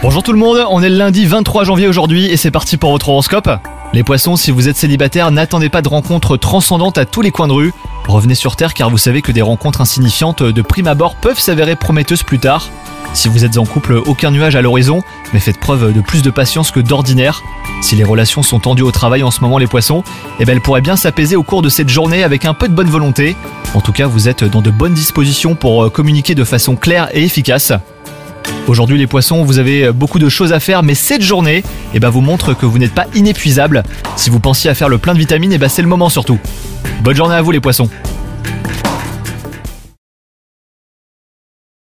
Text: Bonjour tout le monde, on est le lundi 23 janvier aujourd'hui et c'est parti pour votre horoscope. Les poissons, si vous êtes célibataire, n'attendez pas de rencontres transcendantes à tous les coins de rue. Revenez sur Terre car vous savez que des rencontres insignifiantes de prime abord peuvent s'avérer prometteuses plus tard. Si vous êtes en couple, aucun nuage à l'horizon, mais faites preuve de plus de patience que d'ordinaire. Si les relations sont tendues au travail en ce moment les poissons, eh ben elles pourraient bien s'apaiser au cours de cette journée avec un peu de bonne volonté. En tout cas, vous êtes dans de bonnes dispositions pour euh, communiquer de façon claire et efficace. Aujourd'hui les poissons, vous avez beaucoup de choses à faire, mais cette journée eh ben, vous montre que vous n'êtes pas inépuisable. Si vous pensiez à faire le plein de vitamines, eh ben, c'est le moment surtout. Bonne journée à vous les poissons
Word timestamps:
Bonjour 0.00 0.22
tout 0.22 0.32
le 0.32 0.38
monde, 0.38 0.64
on 0.70 0.82
est 0.82 0.88
le 0.88 0.96
lundi 0.96 1.26
23 1.26 1.64
janvier 1.64 1.86
aujourd'hui 1.86 2.24
et 2.24 2.38
c'est 2.38 2.50
parti 2.50 2.78
pour 2.78 2.92
votre 2.92 3.10
horoscope. 3.10 3.50
Les 3.92 4.02
poissons, 4.02 4.36
si 4.36 4.50
vous 4.50 4.68
êtes 4.68 4.76
célibataire, 4.78 5.30
n'attendez 5.30 5.68
pas 5.68 5.82
de 5.82 5.88
rencontres 5.88 6.38
transcendantes 6.38 6.96
à 6.96 7.04
tous 7.04 7.20
les 7.20 7.30
coins 7.30 7.46
de 7.46 7.52
rue. 7.52 7.74
Revenez 8.08 8.34
sur 8.34 8.56
Terre 8.56 8.72
car 8.72 8.88
vous 8.88 8.96
savez 8.96 9.20
que 9.20 9.32
des 9.32 9.42
rencontres 9.42 9.82
insignifiantes 9.82 10.42
de 10.42 10.62
prime 10.62 10.86
abord 10.86 11.14
peuvent 11.16 11.38
s'avérer 11.38 11.76
prometteuses 11.76 12.22
plus 12.22 12.38
tard. 12.38 12.70
Si 13.12 13.28
vous 13.28 13.44
êtes 13.44 13.58
en 13.58 13.66
couple, 13.66 14.00
aucun 14.06 14.30
nuage 14.30 14.56
à 14.56 14.62
l'horizon, 14.62 15.02
mais 15.34 15.40
faites 15.40 15.60
preuve 15.60 15.92
de 15.92 16.00
plus 16.00 16.22
de 16.22 16.30
patience 16.30 16.70
que 16.70 16.80
d'ordinaire. 16.80 17.42
Si 17.82 17.96
les 17.96 18.04
relations 18.04 18.42
sont 18.42 18.60
tendues 18.60 18.82
au 18.82 18.92
travail 18.92 19.22
en 19.22 19.30
ce 19.30 19.42
moment 19.42 19.58
les 19.58 19.66
poissons, 19.66 20.04
eh 20.38 20.46
ben 20.46 20.54
elles 20.54 20.62
pourraient 20.62 20.80
bien 20.80 20.96
s'apaiser 20.96 21.36
au 21.36 21.42
cours 21.42 21.60
de 21.60 21.68
cette 21.68 21.90
journée 21.90 22.22
avec 22.22 22.46
un 22.46 22.54
peu 22.54 22.66
de 22.66 22.74
bonne 22.74 22.88
volonté. 22.88 23.36
En 23.74 23.82
tout 23.82 23.92
cas, 23.92 24.06
vous 24.06 24.28
êtes 24.28 24.42
dans 24.44 24.62
de 24.62 24.70
bonnes 24.70 24.94
dispositions 24.94 25.54
pour 25.54 25.84
euh, 25.84 25.90
communiquer 25.90 26.34
de 26.34 26.44
façon 26.44 26.76
claire 26.76 27.08
et 27.12 27.24
efficace. 27.24 27.72
Aujourd'hui 28.70 28.98
les 28.98 29.08
poissons, 29.08 29.42
vous 29.42 29.58
avez 29.58 29.90
beaucoup 29.90 30.20
de 30.20 30.28
choses 30.28 30.52
à 30.52 30.60
faire, 30.60 30.84
mais 30.84 30.94
cette 30.94 31.22
journée 31.22 31.64
eh 31.92 31.98
ben, 31.98 32.08
vous 32.08 32.20
montre 32.20 32.54
que 32.54 32.66
vous 32.66 32.78
n'êtes 32.78 32.94
pas 32.94 33.06
inépuisable. 33.16 33.82
Si 34.14 34.30
vous 34.30 34.38
pensiez 34.38 34.70
à 34.70 34.76
faire 34.76 34.88
le 34.88 34.98
plein 34.98 35.12
de 35.12 35.18
vitamines, 35.18 35.52
eh 35.52 35.58
ben, 35.58 35.68
c'est 35.68 35.82
le 35.82 35.88
moment 35.88 36.08
surtout. 36.08 36.38
Bonne 37.02 37.16
journée 37.16 37.34
à 37.34 37.42
vous 37.42 37.50
les 37.50 37.58
poissons 37.58 37.90